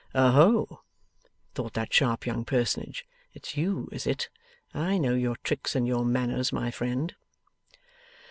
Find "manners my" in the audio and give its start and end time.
6.05-6.71